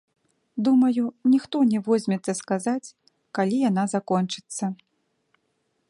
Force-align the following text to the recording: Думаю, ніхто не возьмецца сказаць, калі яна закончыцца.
Думаю, 0.67 1.03
ніхто 1.33 1.57
не 1.73 1.79
возьмецца 1.89 2.31
сказаць, 2.41 2.93
калі 3.39 3.57
яна 3.69 3.83
закончыцца. 3.93 4.65